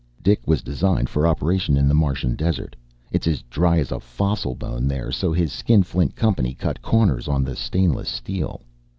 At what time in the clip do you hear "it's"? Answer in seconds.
3.11-3.27